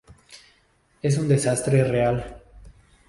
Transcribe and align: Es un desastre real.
Es 1.03 1.19
un 1.19 1.27
desastre 1.33 1.83
real. 1.91 2.23